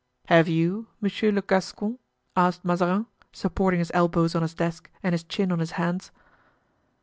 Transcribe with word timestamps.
"Have 0.29 0.47
you, 0.49 0.87
Monsieur 0.99 1.31
le 1.31 1.43
Gascon?" 1.43 1.99
asked 2.35 2.65
Mazarin, 2.65 3.05
supporting 3.31 3.79
his 3.79 3.91
elbows 3.93 4.33
on 4.33 4.41
his 4.41 4.55
desk 4.55 4.89
and 5.03 5.13
his 5.13 5.23
chin 5.23 5.51
on 5.51 5.59
his 5.59 5.73
hands. 5.77 6.09